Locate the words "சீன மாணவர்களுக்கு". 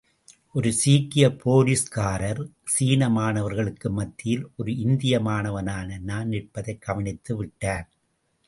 2.65-3.89